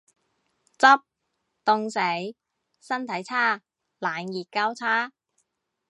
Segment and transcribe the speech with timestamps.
[0.79, 0.99] 執，
[1.63, 1.99] 凍死。
[2.81, 3.61] 身體差。
[3.99, 5.11] 冷熱交叉